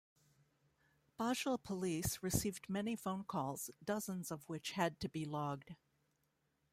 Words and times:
Basel 1.15 1.59
Police 1.59 2.23
received 2.23 2.67
many 2.67 2.95
phone 2.95 3.23
calls, 3.23 3.69
dozens 3.85 4.31
of 4.31 4.49
which 4.49 4.71
had 4.71 4.99
to 5.01 5.07
be 5.07 5.25
logged. 5.25 5.75